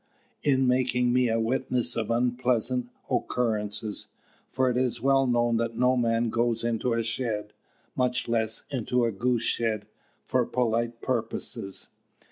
[0.41, 4.07] in making me a witness of unpleasant occurrences;
[4.49, 7.53] for it is well known that no man goes into a shed,
[7.95, 9.85] much less into a goose shed,
[10.25, 11.89] for polite purposes.